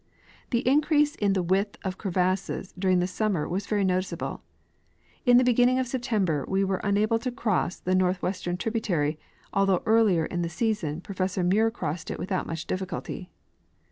[0.49, 4.41] The increase in the width of crevasses during the summer was very noticeable.
[5.27, 9.19] In the beginning of September Ave were unable to cross the northwestern tributary,
[9.53, 13.29] although earlier in the season Professor Muir crossed it without much difficulty.